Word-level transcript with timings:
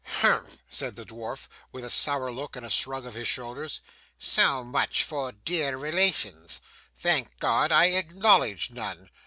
'Humph!' 0.03 0.57
said 0.67 0.95
the 0.95 1.05
dwarf 1.05 1.47
with 1.71 1.85
a 1.85 1.89
sour 1.91 2.31
look 2.31 2.55
and 2.55 2.65
a 2.65 2.71
shrug 2.71 3.05
of 3.05 3.13
his 3.13 3.27
shoulders, 3.27 3.81
'so 4.17 4.63
much 4.63 5.03
for 5.03 5.31
dear 5.31 5.77
relations. 5.77 6.59
Thank 6.95 7.37
God 7.37 7.71
I 7.71 7.85
acknowledge 7.89 8.71
none! 8.71 9.11